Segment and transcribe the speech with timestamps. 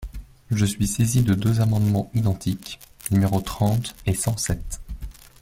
[0.49, 2.79] Je suis saisi de deux amendements identiques,
[3.11, 4.81] numéros trente et cent sept.